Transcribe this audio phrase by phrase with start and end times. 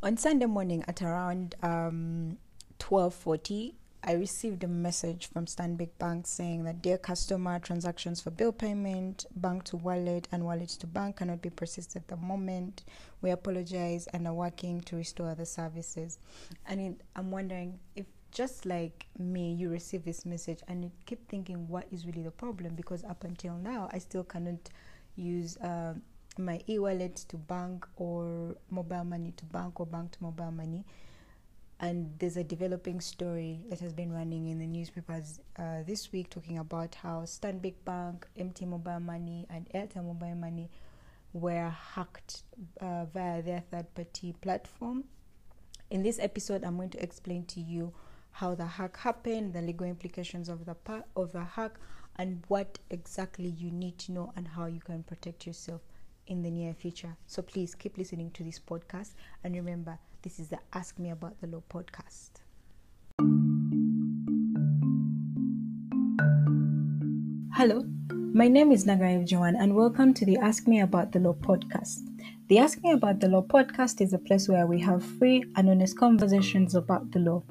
[0.00, 2.38] On Sunday morning at around um,
[2.78, 3.74] 12:40,
[4.04, 9.26] I received a message from Stanbic Bank saying that dear customer, transactions for bill payment,
[9.34, 12.84] bank to wallet, and wallet to bank cannot be processed at the moment.
[13.22, 16.20] We apologize and are working to restore the services.
[16.64, 21.66] And I'm wondering if just like me, you receive this message and you keep thinking,
[21.66, 22.76] what is really the problem?
[22.76, 24.60] Because up until now, I still cannot
[25.16, 25.94] use uh,
[26.38, 30.84] my e-wallet to bank or mobile money to bank or bank to mobile money
[31.80, 36.28] and there's a developing story that has been running in the newspapers uh, this week
[36.28, 40.70] talking about how Stanbic Bank, MTN Mobile Money, and Airtel Mobile Money
[41.32, 42.42] were hacked
[42.80, 45.04] uh, via their third-party platform.
[45.90, 47.92] In this episode, I'm going to explain to you
[48.32, 51.76] how the hack happened, the legal implications of the pa- of the hack,
[52.16, 55.80] and what exactly you need to know and how you can protect yourself
[56.28, 57.16] in the near future.
[57.26, 61.40] So please keep listening to this podcast and remember this is the Ask Me About
[61.40, 62.30] the Law podcast.
[67.54, 67.82] Hello,
[68.34, 72.00] my name is Nagaev Joan, and welcome to the Ask Me About the Law podcast.
[72.48, 75.68] The Ask Me About the Law podcast is a place where we have free and
[75.68, 77.42] honest conversations about the law.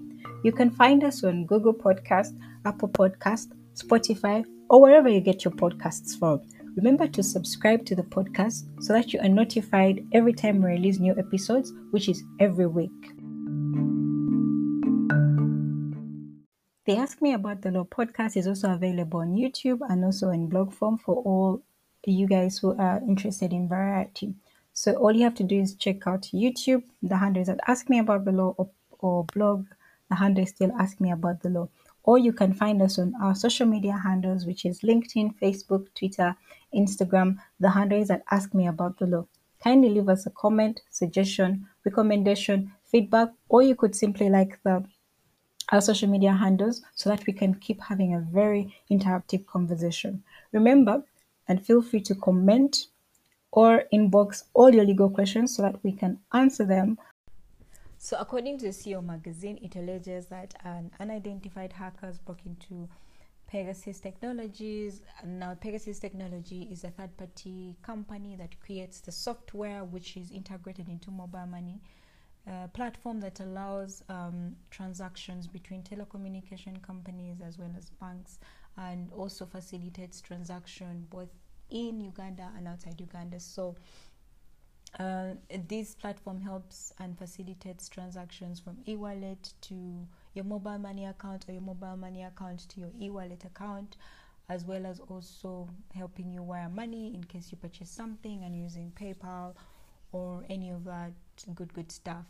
[0.44, 5.54] You can find us on Google Podcast, Apple Podcast, Spotify, or wherever you get your
[5.54, 6.42] podcasts from.
[6.78, 11.00] Remember to subscribe to the podcast so that you are notified every time we release
[11.00, 12.92] new episodes, which is every week.
[16.86, 20.50] The Ask Me About the Law podcast is also available on YouTube and also in
[20.50, 21.64] blog form for all
[22.06, 24.36] you guys who are interested in variety.
[24.74, 26.84] So all you have to do is check out YouTube.
[27.02, 28.70] The handle is at Ask Me About the Law or,
[29.00, 29.66] or blog.
[30.10, 31.70] The handle is still Ask Me About the Law
[32.08, 36.36] or you can find us on our social media handles, which is LinkedIn, Facebook, Twitter,
[36.74, 37.38] Instagram.
[37.60, 39.28] The handle is at Ask Me About the Law.
[39.62, 44.86] Kindly leave us a comment, suggestion, recommendation, feedback, or you could simply like the
[45.74, 50.24] our social media handles so that we can keep having a very interactive conversation.
[50.54, 51.04] Remember,
[51.50, 52.88] and feel free to comment
[53.52, 56.98] or inbox all your legal questions so that we can answer them
[57.98, 62.88] so, according to the CEO magazine, it alleges that an unidentified hackers broke into
[63.48, 65.02] Pegasus Technologies.
[65.26, 70.90] Now, Pegasus Technology is a third party company that creates the software which is integrated
[70.90, 71.82] into mobile money.
[72.48, 78.40] Uh, platform that allows um, transactions between telecommunication companies as well as banks
[78.78, 81.28] and also facilitates transaction both
[81.70, 83.38] in Uganda and outside Uganda.
[83.40, 83.76] So
[85.00, 85.34] uh,
[85.68, 91.62] this platform helps and facilitates transactions from e-wallet to your mobile money account or your
[91.62, 93.98] mobile money account to your e-wallet account
[94.50, 98.92] as well as also helping you wire money in case you purchase something and using
[99.00, 99.54] PayPal
[100.12, 101.12] or any of that
[101.54, 102.26] good good stuff.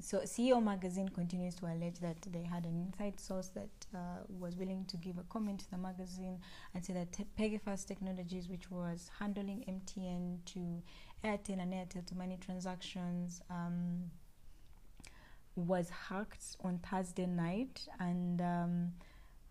[0.00, 3.98] So CEO magazine continues to allege that they had an inside source that uh,
[4.28, 6.38] was willing to give a comment to the magazine
[6.74, 10.82] and say that Pegasus Technologies, which was handling MTN to
[11.24, 14.10] Airtel and Airtel to money transactions, um,
[15.56, 18.92] was hacked on Thursday night, and um,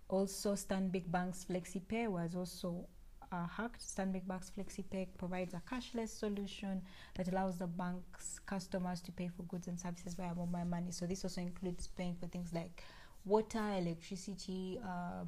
[0.08, 2.88] also Stanbic Bank's FlexiPay was also
[3.32, 3.82] uh, hacked.
[3.82, 6.82] Stanbic Bank's FlexiPay provides a cashless solution
[7.16, 10.92] that allows the bank's customers to pay for goods and services via mobile money.
[10.92, 12.84] So this also includes paying for things like
[13.26, 15.26] water, electricity, uh,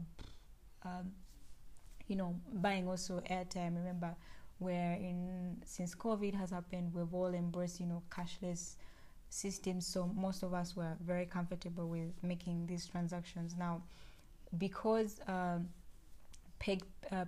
[0.87, 1.11] um,
[2.07, 3.75] you know, buying also airtime.
[3.75, 4.15] Remember,
[4.59, 8.75] where in since COVID has happened, we've all embraced, you know, cashless
[9.29, 9.85] systems.
[9.85, 13.83] So most of us were very comfortable with making these transactions now,
[14.57, 15.19] because.
[15.27, 15.69] Um,
[16.59, 17.25] Peg, uh,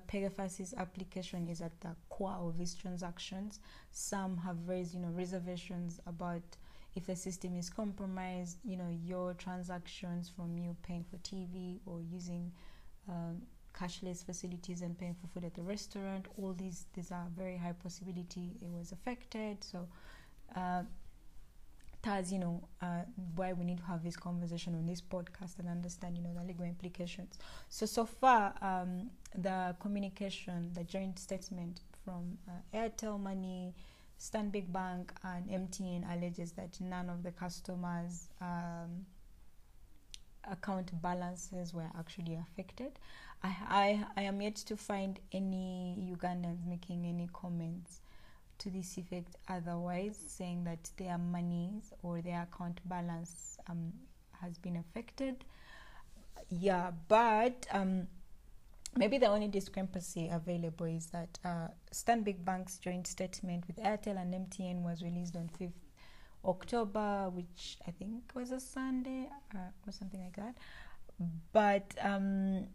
[0.78, 3.60] application is at the core of these transactions.
[3.92, 6.42] Some have raised, you know, reservations about
[6.96, 8.58] if the system is compromised.
[8.64, 12.52] You know, your transactions from you paying for TV or using
[13.08, 13.42] um,
[13.80, 16.28] cashless facilities and paying for food at the restaurant.
[16.38, 19.64] All these, these are very high possibility it was affected.
[19.64, 19.88] So.
[20.56, 20.84] Uh,
[22.02, 23.02] that's you know uh,
[23.36, 26.44] why we need to have this conversation on this podcast and understand you know the
[26.44, 27.38] legal implications
[27.68, 33.74] so so far um, the communication the joint statement from uh, airtel money
[34.20, 39.06] stanbic bank and mtn alleges that none of the customers um,
[40.52, 42.92] account balances were actually affected
[43.44, 48.02] I, I i am yet to find any ugandans making any comments
[48.60, 53.92] to this effect otherwise, saying that their monies or their account balance um,
[54.42, 55.44] has been affected.
[56.50, 58.08] Yeah, but um,
[58.96, 64.34] maybe the only discrepancy available is that uh, Stanbic Bank's joint statement with Airtel and
[64.34, 65.72] MTN was released on 5th
[66.46, 70.56] October, which I think was a Sunday uh, or something like that.
[71.52, 72.68] But um,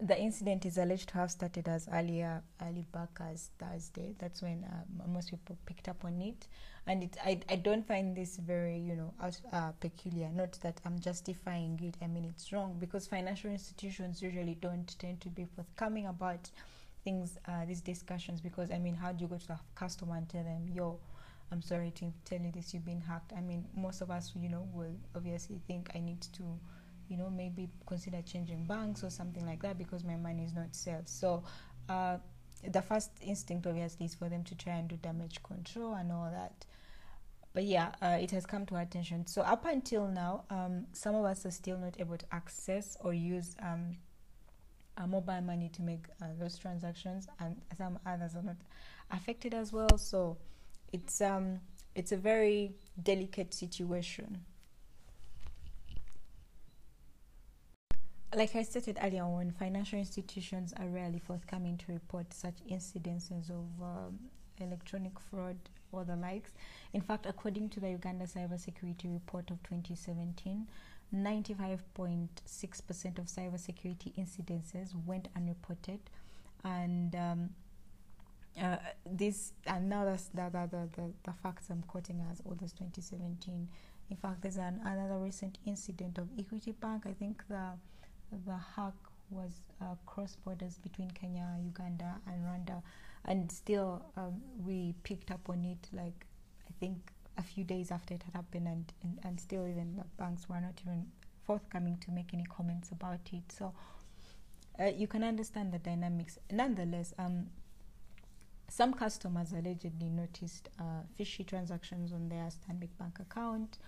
[0.00, 4.14] the incident is alleged to have started as earlier, early back as Thursday.
[4.18, 6.46] That's when uh, most people picked up on it,
[6.86, 9.12] and it, I, I don't find this very, you know,
[9.52, 10.30] uh, peculiar.
[10.32, 11.96] Not that I'm justifying it.
[12.02, 16.50] I mean, it's wrong because financial institutions usually don't tend to be forthcoming about
[17.04, 18.40] things, uh, these discussions.
[18.40, 20.98] Because I mean, how do you go to the customer and tell them, "Yo,
[21.52, 23.32] I'm sorry to tell you this, you've been hacked"?
[23.36, 26.58] I mean, most of us, you know, will obviously think I need to
[27.10, 30.74] you know maybe consider changing banks or something like that because my money is not
[30.74, 31.06] safe.
[31.06, 31.42] So
[31.88, 32.18] uh,
[32.66, 36.30] the first instinct obviously is for them to try and do damage control and all
[36.30, 36.64] that.
[37.52, 39.26] But yeah uh, it has come to our attention.
[39.26, 43.12] So up until now um, some of us are still not able to access or
[43.12, 43.96] use um,
[45.08, 48.56] mobile money to make uh, those transactions and some others are not
[49.10, 49.98] affected as well.
[49.98, 50.36] So
[50.92, 51.60] it's um
[51.94, 52.72] it's a very
[53.02, 54.40] delicate situation
[58.34, 63.66] like I stated earlier on, financial institutions are rarely forthcoming to report such incidences of
[63.82, 64.20] um,
[64.60, 65.56] electronic fraud
[65.90, 66.52] or the likes.
[66.92, 70.68] In fact, according to the Uganda Cybersecurity Report of 2017,
[71.12, 75.98] 95.6% of cybersecurity incidences went unreported,
[76.62, 77.50] and um,
[78.60, 78.76] uh,
[79.06, 83.68] this and now that's the, the, the, the, facts I'm quoting as August 2017.
[84.10, 87.04] In fact, there's an, another recent incident of Equity Bank.
[87.06, 87.72] I think the
[88.46, 88.94] the hack
[89.30, 92.82] was uh, cross borders between Kenya, Uganda, and Rwanda,
[93.24, 96.26] and still um, we picked up on it like
[96.68, 96.96] I think
[97.38, 100.60] a few days after it had happened, and, and, and still even the banks were
[100.60, 101.06] not even
[101.44, 103.42] forthcoming to make any comments about it.
[103.50, 103.72] So
[104.78, 106.38] uh, you can understand the dynamics.
[106.50, 107.46] Nonetheless, um,
[108.70, 113.78] some customers allegedly noticed uh, fishy transactions on their Stanbic Bank account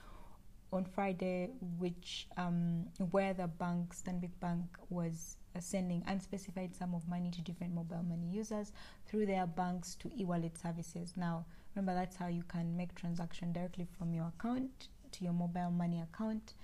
[0.72, 7.06] on Friday, which um, where the bank, Stanbic Bank, was uh, sending unspecified sum of
[7.08, 8.72] money to different mobile money users
[9.06, 11.12] through their banks to e-wallet services.
[11.16, 11.44] Now,
[11.76, 16.00] remember that's how you can make transaction directly from your account to your mobile money
[16.00, 16.54] account,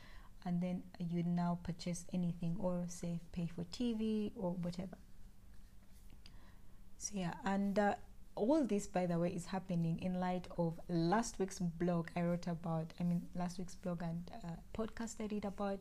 [0.44, 4.96] and then you now purchase anything or say pay for TV or whatever.
[6.96, 7.94] So yeah, and uh,
[8.38, 12.46] all this, by the way, is happening in light of last week's blog I wrote
[12.46, 12.92] about.
[13.00, 15.80] I mean, last week's blog and uh, podcast I did about.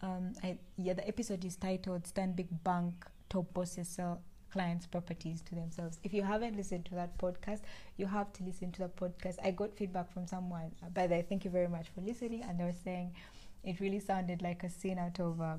[0.00, 5.54] Um, I, yeah, the episode is titled "Stanbic Bank Top Bosses Sell Clients' Properties to
[5.54, 7.60] Themselves." If you haven't listened to that podcast,
[7.96, 9.36] you have to listen to the podcast.
[9.44, 10.72] I got feedback from someone.
[10.82, 13.12] Uh, by the way, thank you very much for listening, and they were saying
[13.64, 15.56] it really sounded like a scene out of uh,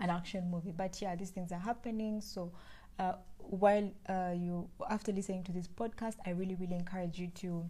[0.00, 0.72] an action movie.
[0.72, 2.20] But yeah, these things are happening.
[2.20, 2.52] So
[2.98, 7.68] uh, while uh, you after listening to this podcast i really really encourage you to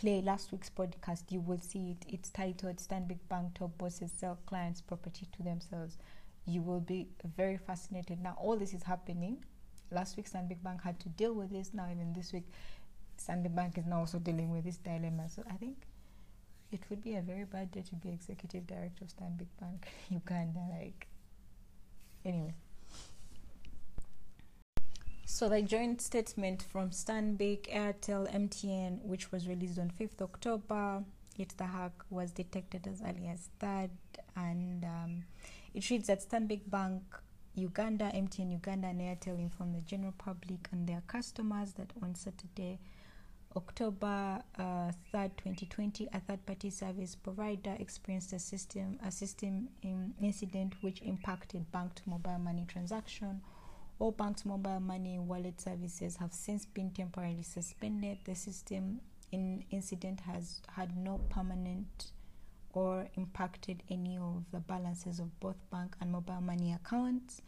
[0.00, 1.24] play last week's podcast.
[1.30, 2.06] You will see it.
[2.08, 5.98] It's titled stanbic bank top bosses sell clients property to themselves.
[6.46, 8.22] You will be very fascinated.
[8.22, 9.44] Now all this is happening.
[9.90, 11.74] Last week stanbic bank had to deal with this.
[11.74, 12.48] Now even this week
[13.22, 15.28] stanbic bank is now also dealing with this dilemma.
[15.28, 15.76] So i think
[16.72, 20.60] it would be a very bad day to be executive director of stanbic bank uganda
[20.78, 21.08] like
[22.24, 22.54] anyway
[25.40, 31.02] so the joint statement from Stanbic, Airtel, MTN, which was released on 5th October,
[31.38, 33.88] it the hack was detected as early as that,
[34.36, 35.24] and um,
[35.72, 37.00] it reads that Stanbic Bank
[37.54, 42.78] Uganda, MTN Uganda, and Airtel informed the general public and their customers that on Saturday,
[43.56, 49.68] October uh, 3rd, 2020, a third-party service provider experienced a system a system
[50.20, 53.40] incident which impacted bank to mobile money transaction
[54.00, 58.18] all banks' mobile money wallet services have since been temporarily suspended.
[58.24, 62.12] The system in incident has had no permanent
[62.72, 67.42] or impacted any of the balances of both bank and mobile money accounts.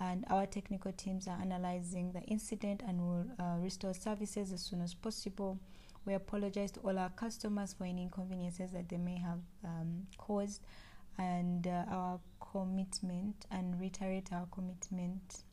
[0.00, 4.80] And our technical teams are analyzing the incident and will uh, restore services as soon
[4.80, 5.60] as possible.
[6.04, 10.60] We apologize to all our customers for any inconveniences that they may have um, caused,
[11.16, 15.44] and uh, our commitment and reiterate our commitment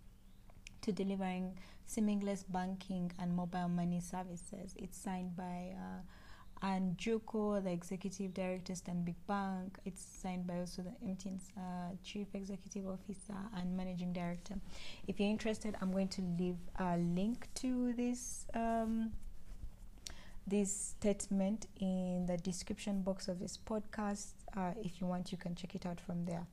[0.82, 4.74] to delivering seamless banking and mobile money services.
[4.78, 6.02] It's signed by uh,
[6.66, 9.78] Anne Juuko, the executive director, of Stanbic Bank.
[9.84, 14.56] It's signed by also the MTN's uh, chief executive officer and managing director.
[15.08, 18.46] If you're interested, I'm going to leave a link to this.
[18.54, 19.12] Um,
[20.48, 24.34] this statement in the description box of this podcast.
[24.58, 26.46] Uh, if you want, you can check it out from there.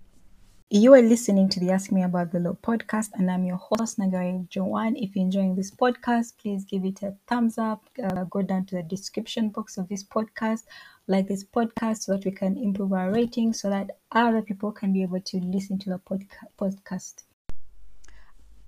[0.71, 3.99] You are listening to the Ask Me About the Law podcast, and I'm your host,
[3.99, 4.97] Nagari Joanne.
[4.97, 7.89] If you're enjoying this podcast, please give it a thumbs up.
[8.05, 10.65] Uh, go down to the description box of this podcast,
[11.07, 14.93] like this podcast, so that we can improve our rating, so that other people can
[14.93, 17.23] be able to listen to the podca- podcast.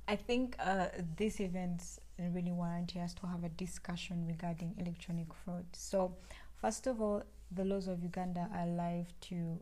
[0.09, 0.87] I think uh,
[1.19, 1.83] this event
[2.19, 5.66] really warrant us to have a discussion regarding electronic fraud.
[5.75, 6.16] So,
[6.62, 9.61] first of all, the laws of Uganda are alive to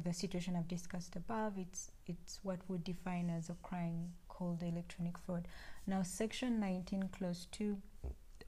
[0.00, 5.16] the situation I've discussed above, it's it's what would define as a crime called electronic
[5.18, 5.46] fraud.
[5.86, 7.76] Now, Section 19, Clause 2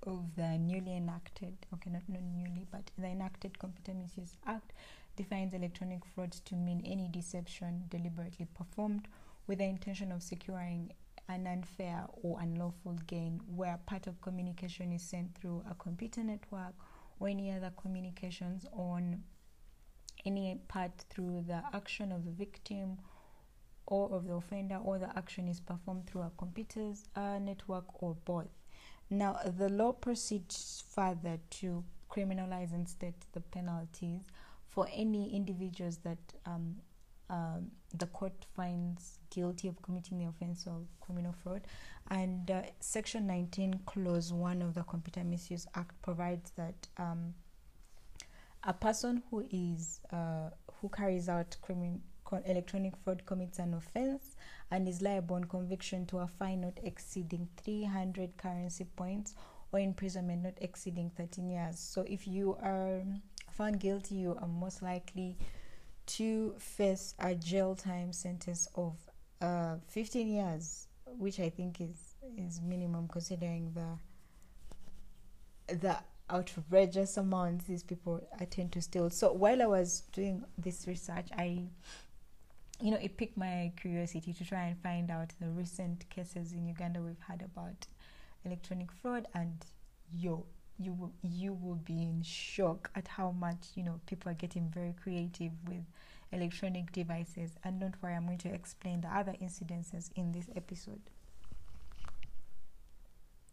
[0.07, 4.73] of the newly enacted, okay, not, not newly, but the enacted Computer Misuse Act
[5.17, 9.09] defines electronic fraud to mean any deception deliberately performed
[9.47, 10.93] with the intention of securing
[11.29, 16.75] an unfair or unlawful gain where part of communication is sent through a computer network
[17.19, 19.23] or any other communications on
[20.27, 22.99] any part through the action of the victim
[23.87, 28.17] or of the offender, or the action is performed through a computer's uh, network or
[28.25, 28.49] both.
[29.09, 34.23] Now, the law proceeds further to criminalize and state the penalties
[34.69, 36.77] for any individuals that um,
[37.31, 41.63] um, the court finds guilty of committing the offense of criminal fraud.
[42.11, 47.35] And uh, Section 19, Clause 1 of the Computer Misuse Act provides that um,
[48.65, 52.01] a person who is uh, who carries out criminal
[52.45, 54.37] electronic fraud commits an offense
[54.71, 59.35] and is liable on conviction to a fine not exceeding 300 currency points
[59.73, 61.79] or imprisonment not exceeding 13 years.
[61.79, 63.03] So if you are
[63.51, 65.37] found guilty, you are most likely
[66.07, 68.97] to face a jail time sentence of
[69.41, 73.99] uh, 15 years, which I think is is minimum considering the
[75.75, 75.97] the
[76.31, 79.11] outrageous amounts these people attend to steal.
[79.11, 81.63] So while I was doing this research, I,
[82.81, 86.67] you know, it piqued my curiosity to try and find out the recent cases in
[86.67, 87.87] Uganda we've had about
[88.45, 89.65] electronic fraud, and
[90.13, 90.47] yo,
[90.79, 94.69] you will you will be in shock at how much you know people are getting
[94.69, 95.85] very creative with
[96.33, 97.53] electronic devices.
[97.65, 101.01] And don't worry, I'm going to explain the other incidences in this episode.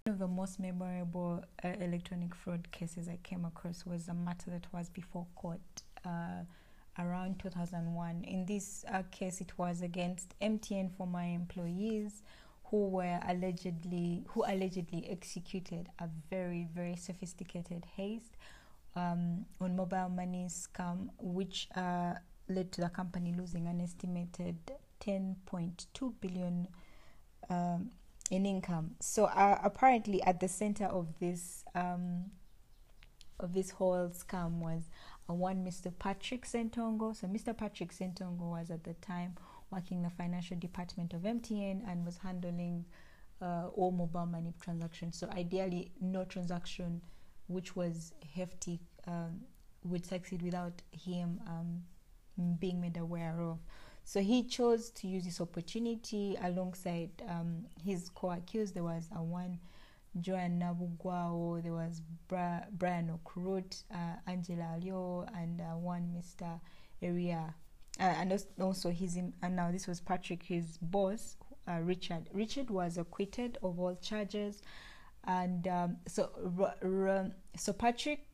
[0.05, 4.51] One of the most memorable uh, electronic fraud cases I came across was a matter
[4.51, 5.61] that was before court
[6.05, 6.43] uh,
[6.99, 8.25] around 2001.
[8.25, 12.21] In this uh, case, it was against MTN former employees
[12.65, 18.31] who were allegedly who allegedly executed a very very sophisticated heist
[18.97, 22.15] um, on mobile money scam, which uh,
[22.49, 24.57] led to the company losing an estimated
[24.99, 26.67] 10.2 billion.
[27.49, 27.91] Um,
[28.31, 28.95] in income.
[28.99, 32.31] So uh, apparently, at the center of this um,
[33.39, 34.89] of this whole scam was
[35.29, 35.91] uh, one Mr.
[35.97, 37.15] Patrick Sentongo.
[37.15, 37.55] So Mr.
[37.55, 39.35] Patrick Sentongo was at the time
[39.71, 42.85] working in the financial department of MTN and was handling
[43.41, 45.17] uh, all mobile money transactions.
[45.17, 47.01] So ideally, no transaction
[47.47, 49.41] which was hefty um,
[49.83, 53.59] would succeed without him um, being made aware of.
[54.03, 58.73] So he chose to use this opportunity alongside um, his co-accused.
[58.75, 59.59] There was a one
[60.19, 66.59] Joan Nabugwao, there was Bra- Brian Okurut, uh, Angela Alio, and uh, one Mr.
[67.01, 67.55] Area.
[67.99, 72.29] Uh, and also his, and now this was Patrick, his boss, uh, Richard.
[72.31, 74.61] Richard was acquitted of all charges,
[75.25, 76.29] and um, so
[76.59, 78.25] r- r- so Patrick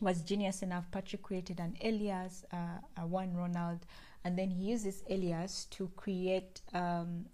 [0.00, 0.90] was genius enough.
[0.90, 3.80] Patrick created an alias, uh, one Ronald,
[4.24, 7.26] and then he uses alias to create um,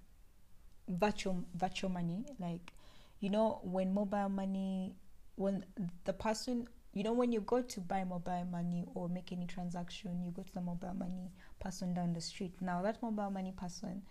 [0.88, 2.25] virtual virtual money.
[2.38, 2.73] Like
[3.21, 4.95] you know when mobile money
[5.37, 5.64] when
[6.05, 10.23] the person you know when you go to buy mobile money or make any transaction
[10.25, 12.55] you go to the mobile money person down the street.
[12.61, 14.03] Now that mobile money person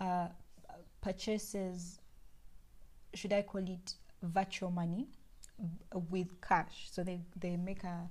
[0.00, 0.28] uh,
[1.00, 1.98] purchases
[3.14, 5.06] should i call it virtual money
[6.10, 6.88] with cash.
[6.90, 8.08] So they they make a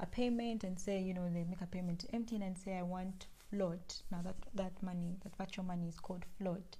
[0.00, 2.82] a payment and say you know they make a payment to MTN and say I
[2.82, 4.02] want float.
[4.10, 6.76] Now that that money, that virtual money is called float,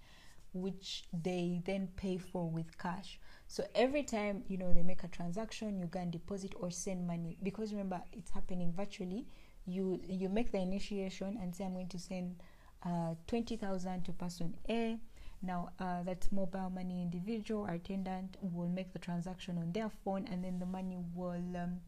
[0.52, 3.18] which they then pay for with cash.
[3.46, 7.36] So every time you know they make a transaction, you can deposit or send money
[7.42, 9.26] because remember it's happening virtually.
[9.66, 12.36] You you make the initiation and say I'm going to send
[12.84, 14.98] uh, twenty thousand to person A.
[15.42, 20.26] Now uh, that mobile money individual or attendant will make the transaction on their phone,
[20.30, 21.80] and then the money will um,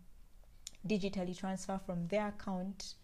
[0.87, 2.95] digitally transfer from their account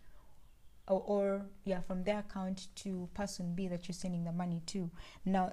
[0.89, 4.91] or, or yeah from their account to person B that you're sending the money to.
[5.25, 5.53] Now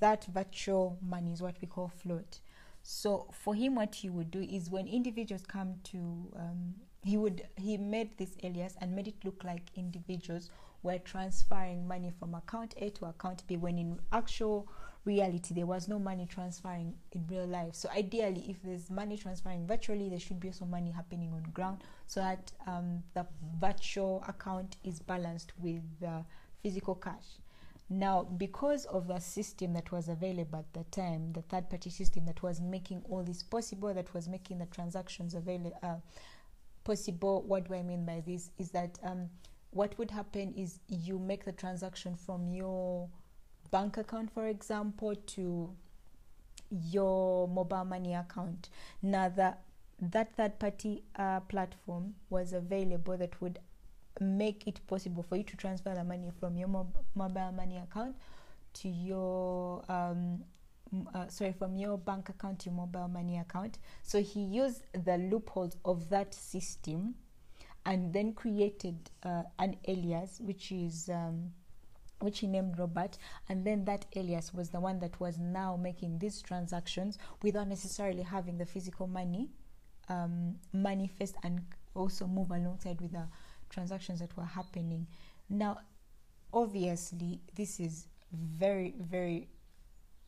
[0.00, 2.40] that virtual money is what we call float.
[2.82, 5.98] So for him, what he would do is when individuals come to,
[6.36, 6.74] um,
[7.04, 10.50] he would he made this alias and made it look like individuals
[10.82, 14.68] were transferring money from account A to account B when in actual
[15.04, 17.74] reality there was no money transferring in real life.
[17.74, 21.82] So ideally if there's money transferring virtually there should be also money happening on ground
[22.06, 23.26] so that um, the
[23.60, 26.24] virtual account is balanced with the
[26.62, 27.40] physical cash.
[27.90, 32.24] Now because of the system that was available at the time the third party system
[32.26, 35.96] that was making all this possible that was making the transactions available uh,
[36.84, 38.50] possible what do i mean by this?
[38.58, 39.28] Is that um,
[39.70, 43.08] what would happen is you make the transaction from your
[43.72, 45.70] bank account, for example, to
[46.70, 48.68] your mobile money account.
[49.02, 49.62] Now, that
[50.00, 53.58] that third party uh, platform was available that would
[54.20, 58.16] make it possible for you to transfer the money from your mob- mobile money account
[58.74, 60.42] to your um,
[61.14, 65.16] uh, sorry from your bank account to your mobile money account so he used the
[65.18, 67.14] loopholes of that system
[67.86, 71.50] and then created uh, an alias which is um,
[72.22, 76.18] which he named Robert, and then that alias was the one that was now making
[76.18, 79.50] these transactions without necessarily having the physical money
[80.08, 81.60] um, manifest and
[81.94, 83.26] also move alongside with the
[83.70, 85.06] transactions that were happening.
[85.48, 85.78] Now,
[86.52, 89.48] obviously, this is very, very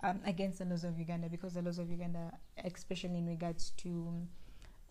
[0.02, 2.32] um, against the laws of Uganda because the laws of Uganda,
[2.64, 4.12] especially in regards to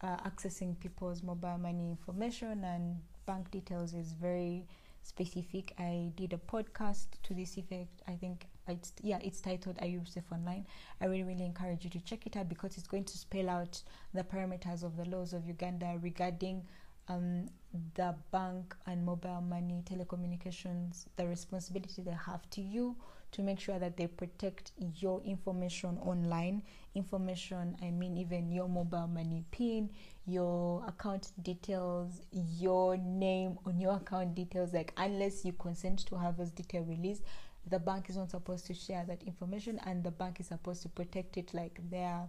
[0.02, 4.66] uh, accessing people's mobile money information and bank details, is very
[5.04, 5.74] specific.
[5.78, 8.02] I did a podcast to this effect.
[8.08, 10.66] I think it's yeah, it's titled Are You Safe Online?
[11.02, 13.82] I really really encourage you to check it out because it's going to spell out
[14.14, 16.64] the parameters of the laws of Uganda regarding
[17.10, 17.48] um,
[17.96, 22.96] the bank and mobile money telecommunications, the responsibility they have to you
[23.34, 26.64] to make sure that they protect your information online.
[26.96, 29.90] Information, I mean, even your mobile money PIN,
[30.26, 34.74] your account details, your name on your account details.
[34.74, 37.24] Like, unless you consent to have those details released,
[37.70, 40.90] the bank is not supposed to share that information, and the bank is supposed to
[40.90, 41.54] protect it.
[41.54, 42.28] Like, their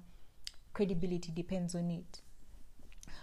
[0.72, 2.20] credibility depends on it.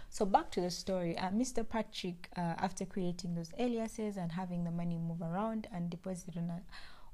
[0.08, 1.66] So back to the story, uh, Mr.
[1.68, 6.50] Patrick, uh, after creating those aliases and having the money move around and deposit on
[6.50, 6.62] a,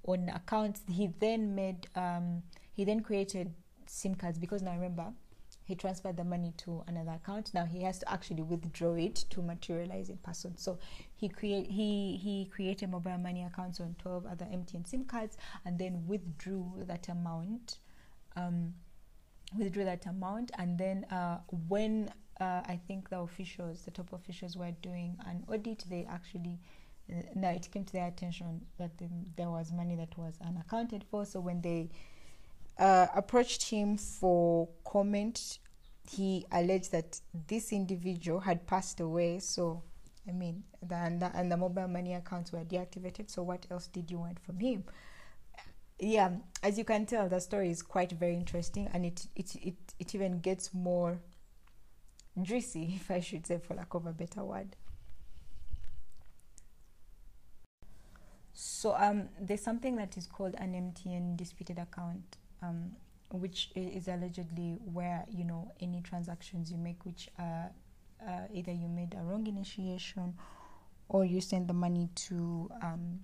[0.05, 3.53] on accounts, he then made um, he then created
[3.87, 5.13] SIM cards because now remember
[5.65, 7.53] he transferred the money to another account.
[7.53, 10.57] Now he has to actually withdraw it to materialize in person.
[10.57, 10.79] So
[11.17, 15.79] he create he he created mobile money accounts on twelve other MTN SIM cards and
[15.79, 17.79] then withdrew that amount.
[18.37, 18.75] Um,
[19.57, 24.57] withdrew that amount and then uh, when uh, I think the officials, the top officials,
[24.57, 25.85] were doing an audit.
[25.89, 26.59] They actually,
[27.35, 31.25] now it came to their attention that the, there was money that was unaccounted for.
[31.25, 31.90] So when they
[32.79, 35.59] uh, approached him for comment,
[36.09, 39.38] he alleged that this individual had passed away.
[39.40, 39.83] So,
[40.29, 43.31] I mean, the, and, the, and the mobile money accounts were deactivated.
[43.31, 44.85] So, what else did you want from him?
[45.99, 46.31] Yeah,
[46.62, 50.14] as you can tell, the story is quite very interesting, and it it it, it
[50.14, 51.18] even gets more
[52.40, 54.77] juicy, if I should say, for lack of a better word.
[58.79, 62.93] So um, there's something that is called an MTN disputed account, um,
[63.33, 67.71] which is allegedly where you know any transactions you make, which uh,
[68.25, 70.35] uh, either you made a wrong initiation
[71.09, 73.19] or you send the money to um,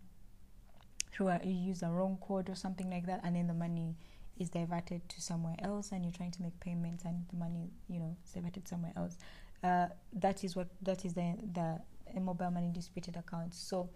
[1.12, 3.94] through a, you use a wrong code or something like that, and then the money
[4.40, 8.00] is diverted to somewhere else and you're trying to make payments and the money you
[8.00, 9.18] know is diverted somewhere else.
[9.62, 11.78] Uh, that is what that is the the
[12.20, 13.54] mobile money disputed account.
[13.54, 13.88] So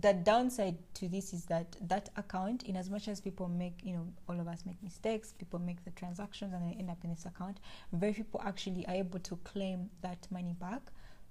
[0.00, 3.92] the downside to this is that that account in as much as people make you
[3.92, 7.10] know all of us make mistakes people make the transactions and they end up in
[7.10, 7.58] this account
[7.92, 10.80] very people actually are able to claim that money back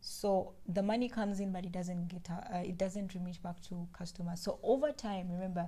[0.01, 3.87] so the money comes in but it doesn't get uh, it doesn't remit back to
[3.97, 5.67] customers so over time remember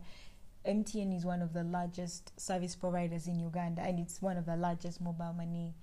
[0.68, 4.56] MTN is one of the largest service providers in Uganda and it's one of the
[4.56, 5.76] largest mobile money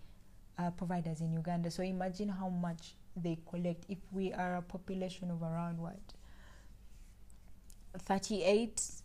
[0.58, 1.70] uh, providers in Uganda.
[1.70, 6.00] So imagine how much they collect if we are a population of around what
[7.98, 9.02] 38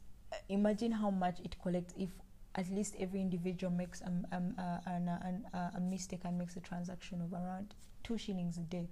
[0.50, 2.10] imagine how much it collects if
[2.56, 4.80] at least every individual makes um, um, uh,
[5.54, 8.90] uh, a mistake and makes a transaction of around two shillings a day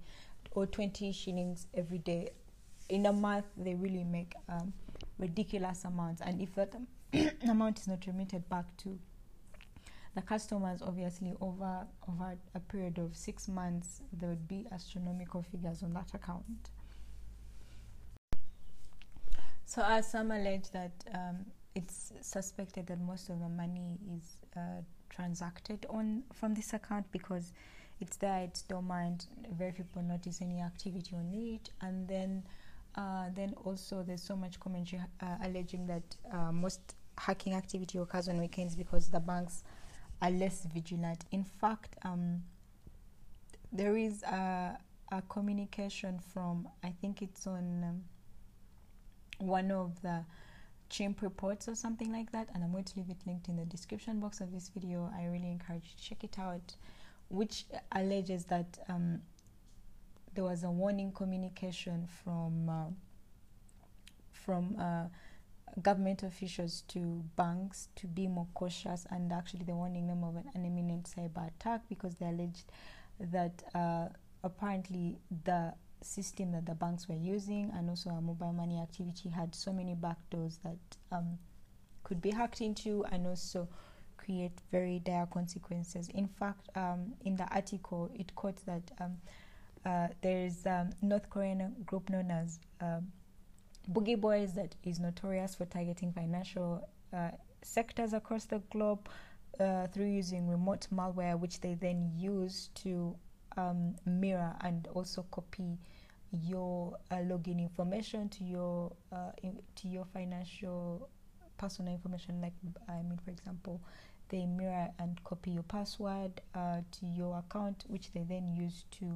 [0.52, 2.30] or 20 shillings every day.
[2.88, 4.72] In a month they really make um,
[5.18, 6.20] ridiculous amounts.
[6.20, 6.74] And if that
[7.48, 8.98] amount is not remitted back to
[10.14, 15.82] the customers obviously over over a period of six months there would be astronomical figures
[15.82, 16.70] on that account
[19.66, 24.80] so as some allege that um, it's suspected that most of the money is uh,
[25.10, 27.52] transacted on from this account because
[28.00, 32.42] it's there it's dormant very few people notice any activity on it and then
[32.96, 36.02] uh, then also there's so much commentary uh, alleging that
[36.32, 39.64] uh, most hacking activity occurs on weekends because the banks
[40.22, 41.24] are less vigilant.
[41.30, 42.42] In fact, um,
[43.72, 44.78] there is a,
[45.12, 48.02] a, communication from I think it's on um,
[49.38, 50.24] one of the
[50.88, 53.64] chimp reports or something like that and i'm going to leave it linked in the
[53.64, 55.10] description box of this video.
[55.16, 56.74] I really encourage you to check it out
[57.28, 59.20] which alleges that um,
[60.34, 62.84] there was a warning communication from uh,
[64.32, 65.06] from uh,
[65.82, 70.44] government officials to banks to be more cautious and actually they're warning them of an,
[70.54, 72.64] an imminent cyber attack because they alleged
[73.18, 74.06] that uh,
[74.44, 79.54] apparently the system that the banks were using and also our mobile money activity had
[79.54, 80.78] so many backdoors that
[81.12, 81.38] um,
[82.04, 83.68] could be hacked into and also
[84.16, 86.08] create very dire consequences.
[86.08, 89.16] In fact, um, in the article, it quotes that um,
[89.84, 93.06] uh, there is a um, North Korean group known as um,
[93.92, 97.30] BeagleBoyz that is notorious for targeting financial uh,
[97.62, 99.08] sectors across the globe
[99.60, 103.14] uh, through using remote malware, which they then use to
[103.56, 105.78] um, mirror and also copy
[106.32, 111.08] your uh, login information to your uh, in, to your financial
[111.58, 112.40] personal information.
[112.40, 112.52] Like
[112.88, 113.80] i mean for example
[114.28, 119.06] they mirror and copy your password uh, to your account which they then use to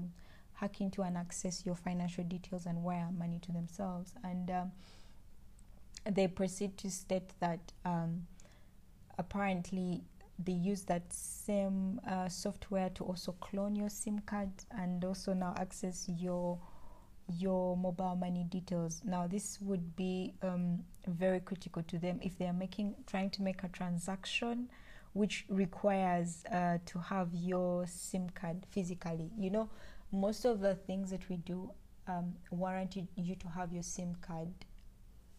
[0.61, 4.15] hack into and access your financial details and wire money to themselves.
[4.23, 4.73] And um,
[6.11, 8.27] they proceed to state that um,
[9.19, 10.03] apparently
[10.45, 15.55] they use that same uh, software to also clone your SIM card and also now
[15.59, 16.59] access your
[17.39, 19.03] your mobile money details.
[19.05, 23.43] Now, this would be um, very critical to them if they are making trying to
[23.43, 24.69] make a transaction,
[25.13, 29.31] which requires uh, to have your SIM card physically.
[29.39, 29.71] You know,
[30.13, 31.71] most of the things that we do
[32.09, 34.49] um, warrant you to have your SIM card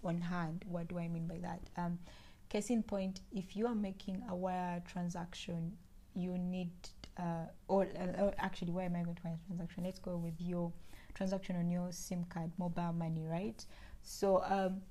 [0.03, 0.63] on hand.
[0.67, 1.59] What do I mean by that?
[1.77, 1.99] Um,
[2.51, 5.71] Case in point, if you are making a wire transaction,
[6.13, 6.69] you need,
[7.17, 9.85] uh, or, uh, or actually, why am I going to wire transaction?
[9.85, 10.73] Let's go with your
[11.13, 13.65] transaction on your SIM card, mobile money, right?
[14.01, 14.81] So, um,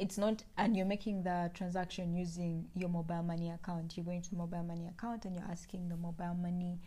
[0.00, 3.96] it's not, and you're making the transaction using your mobile money account.
[3.96, 6.80] You're going to the mobile money account and you're asking the mobile money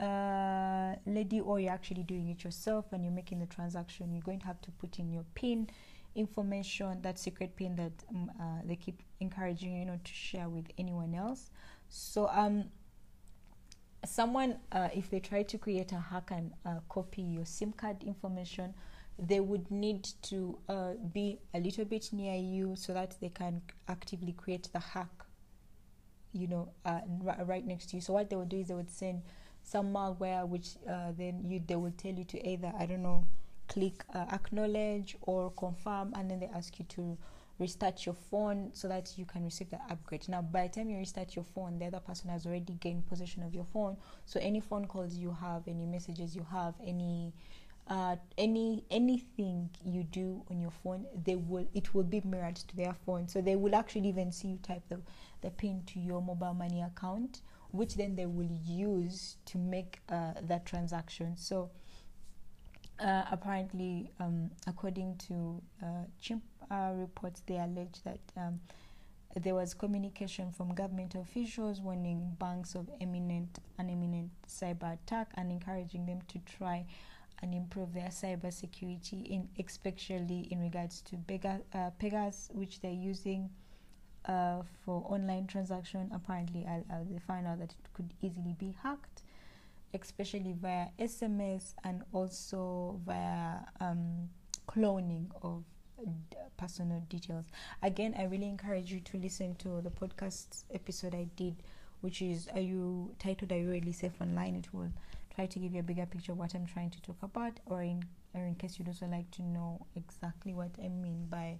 [0.00, 4.14] uh, lady, or you're actually doing it yourself and you're making the transaction.
[4.14, 5.68] You're going to have to put in your PIN
[6.16, 10.66] information, that secret pin that um, uh, they keep encouraging you know to share with
[10.78, 11.50] anyone else.
[11.88, 12.64] So um,
[14.04, 18.02] someone uh, if they try to create a hack and uh, copy your SIM card
[18.02, 18.74] information,
[19.18, 23.62] they would need to uh, be a little bit near you so that they can
[23.88, 25.08] actively create the hack.
[26.32, 27.00] You know, uh,
[27.44, 28.02] right next to you.
[28.02, 29.22] So what they would do is they would send
[29.62, 33.24] some malware, which uh, then you they will tell you to either I don't know
[33.68, 37.16] click uh, acknowledge or confirm and then they ask you to
[37.58, 40.28] restart your phone so that you can receive the upgrade.
[40.28, 43.42] Now by the time you restart your phone the other person has already gained possession
[43.42, 43.96] of your phone.
[44.26, 47.32] So any phone calls you have any messages you have any
[47.88, 52.76] uh, any anything you do on your phone they will it will be mirrored to
[52.76, 53.28] their phone.
[53.28, 55.00] So they will actually even see you type the,
[55.40, 60.32] the pin to your mobile money account which then they will use to make uh,
[60.42, 61.36] that transaction.
[61.36, 61.70] So
[62.98, 68.60] uh, apparently, um, according to uh, CHIMP uh, reports, they allege that um,
[69.34, 75.52] there was communication from government officials warning banks of imminent an imminent cyber attack and
[75.52, 76.86] encouraging them to try
[77.42, 82.90] and improve their cyber security, in especially in regards to Pegas, uh, Pegas which they're
[82.90, 83.50] using
[84.24, 86.10] uh, for online transaction.
[86.14, 86.66] Apparently,
[87.10, 89.15] they found out that it could easily be hacked
[89.94, 94.28] especially via SMS and also via um,
[94.68, 95.64] cloning of
[96.56, 97.46] personal details.
[97.82, 101.56] Again, I really encourage you to listen to the podcast episode I did,
[102.00, 104.92] which is "Are you titled Are You Really Safe Online?" It will
[105.34, 107.82] try to give you a bigger picture of what I'm trying to talk about, or
[107.82, 108.02] in
[108.34, 111.58] or in case you'd also like to know exactly what I mean by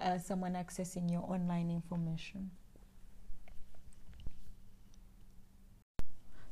[0.00, 2.50] uh, someone accessing your online information.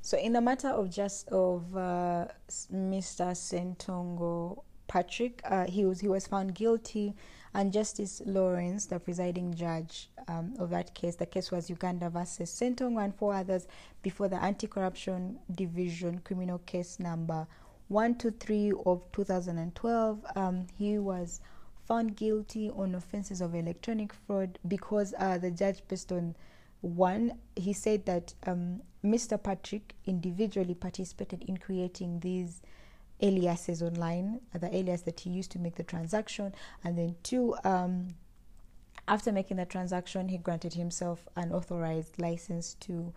[0.03, 2.27] So, in the matter of just of uh,
[2.73, 3.35] Mr.
[3.37, 7.15] Ssentongo Patrick, uh, he was he was found guilty,
[7.55, 12.51] and Justice Lawrence, the presiding judge um, of that case, the case was Uganda versus
[12.51, 13.67] Ssentongo and four others
[14.03, 17.47] before the Anti-Corruption Division criminal case number
[17.89, 20.25] one two three of 2012.
[20.35, 21.41] Um, he was
[21.87, 26.37] found guilty on offenses of electronic fraud because uh, the judge, based on
[26.83, 29.43] one, he said that um, Mr.
[29.43, 32.61] Patrick individually participated in creating these
[33.23, 38.15] aliases online, the alias that he used to make the transaction, and then two, um,
[39.09, 43.13] after making the transaction, he granted himself an authorized license to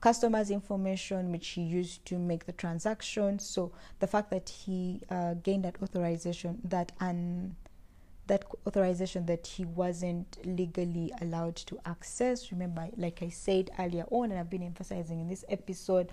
[0.00, 3.38] customers' information, which he used to make the transaction.
[3.38, 7.56] So the fact that he uh, gained that authorization, that an
[8.26, 12.50] that authorization that he wasn't legally allowed to access.
[12.50, 16.10] Remember, like I said earlier on, and I've been emphasizing in this episode,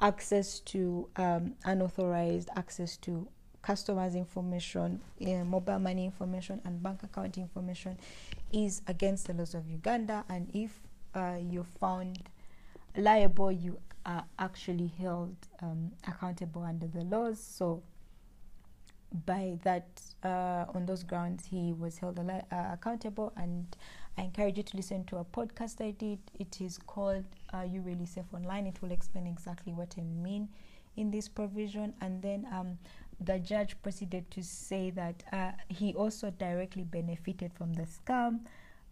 [0.00, 3.26] access to um, unauthorized access to
[3.62, 7.98] customers' information, uh, mobile money information, and bank account information
[8.52, 10.24] is against the laws of Uganda.
[10.28, 10.80] And if
[11.14, 12.20] uh, you're found
[12.96, 17.40] liable, you are actually held um, accountable under the laws.
[17.40, 17.82] So
[19.26, 19.86] by that
[20.22, 22.42] uh, on those grounds he was held uh,
[22.72, 23.76] accountable and
[24.18, 26.18] i encourage you to listen to a podcast i did.
[26.38, 28.66] It is called are you really safe online.
[28.66, 30.48] It will explain exactly what i mean
[30.98, 31.94] in this provision.
[32.00, 32.78] And then um,
[33.20, 38.40] the judge proceeded to say that uh, he also directly benefited from the scam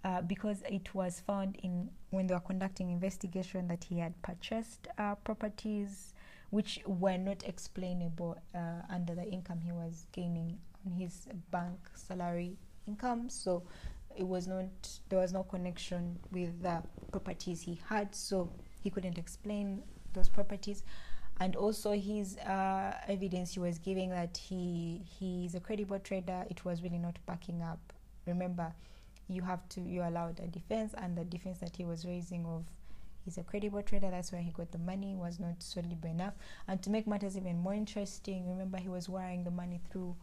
[0.04, 4.88] uh, because it was found in when they were conducting investigation that he had purchased
[4.98, 6.14] uh, properties
[6.50, 12.56] which were not explainable uh, under the income he was gaining on his bank salary
[12.86, 13.28] income.
[13.28, 13.62] So
[14.16, 14.66] it was not
[15.08, 16.82] there was no connection with the
[17.12, 18.50] properties he had, so
[18.82, 19.82] he couldn't explain
[20.12, 20.82] those properties.
[21.38, 26.46] And also his uh, evidence he was giving that he he's a credible trader.
[26.48, 27.92] It was really not backing up.
[28.26, 28.72] Remember,
[29.28, 32.64] you have to you allowed a defense, and the defense that he was raising of
[33.26, 36.32] he's a credible trader that's where he got the money was not solid enough.
[36.66, 40.16] And to make matters even more interesting remember he was wiring the money through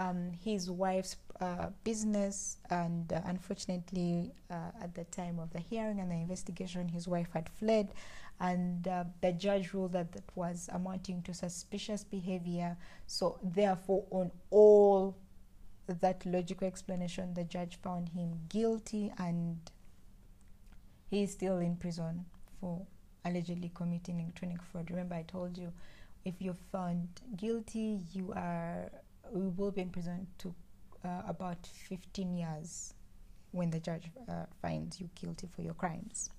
[0.00, 6.00] um, his wife's uh, business and uh, unfortunately uh, at the time of the hearing
[6.00, 7.94] and the investigation his wife had fled.
[8.40, 12.76] And uh, the judge ruled that that was amounting to suspicious behavior.
[13.06, 15.16] So therefore on all
[15.86, 19.58] that logical explanation the judge found him guilty and
[21.10, 22.24] he is still in prison
[22.60, 22.86] for
[23.24, 24.90] allegedly committing electronic fraud.
[24.90, 25.72] Remember, I told you
[26.24, 28.90] if you're found guilty, you are
[29.34, 30.54] you will be in prison to
[31.04, 32.94] uh, about 15 years
[33.52, 36.30] when the judge uh, finds you guilty for your crimes.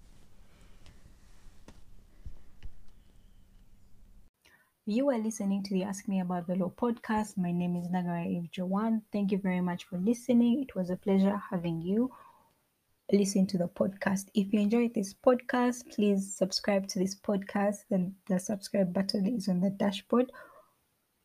[4.85, 7.37] You are listening to the Ask Me About the Law podcast.
[7.37, 9.03] My name is Nagara Eve Jawan.
[9.13, 10.63] Thank you very much for listening.
[10.63, 12.11] It was a pleasure having you
[13.11, 14.27] listen to the podcast.
[14.33, 17.77] If you enjoyed this podcast, please subscribe to this podcast.
[17.89, 20.31] Then the subscribe button is on the dashboard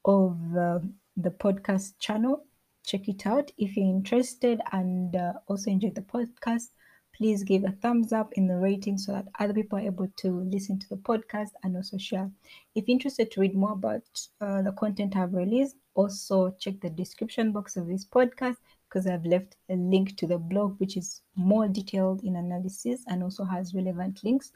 [0.05, 0.81] of uh,
[1.17, 2.45] the podcast channel.
[2.85, 3.51] Check it out.
[3.59, 6.71] If you're interested and uh, also enjoyed the podcast,
[7.15, 10.41] please give a thumbs up in the rating so that other people are able to
[10.43, 12.31] listen to the podcast and also share.
[12.75, 14.03] If you're interested to read more about
[14.41, 18.57] uh, the content I've released, also check the description box of this podcast
[18.97, 23.23] because I've left a link to the blog, which is more detailed in analysis and
[23.23, 24.53] also has relevant links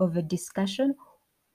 [0.00, 0.94] of a discussion.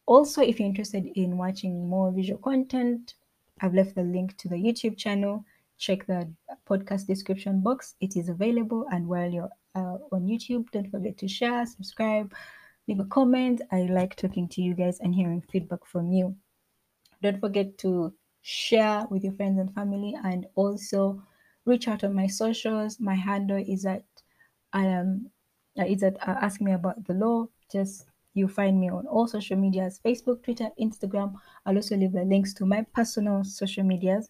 [0.06, 3.16] Also, if you're interested in watching more visual content,
[3.62, 5.44] I've left the link to the YouTube channel.
[5.80, 6.32] Check the
[6.70, 7.96] podcast description box.
[8.02, 8.86] It is available.
[8.92, 12.32] And while you're uh, on YouTube, don't forget to share, subscribe,
[12.88, 13.64] leave a comment.
[13.72, 16.36] I like talking to you guys and hearing feedback from you.
[17.24, 21.20] Don't forget to share with your friends and family and also
[21.68, 23.00] reach out on my socials.
[23.00, 24.04] My handle is at
[24.74, 25.30] I am
[25.78, 27.48] uh, is at uh, ask me about the law.
[27.72, 31.36] Just you find me on all social medias: Facebook, Twitter, Instagram.
[31.66, 34.30] I'll also leave the links to my personal social medias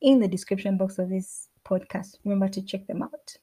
[0.00, 2.18] in the description box of this podcast.
[2.24, 3.36] Remember to check them out.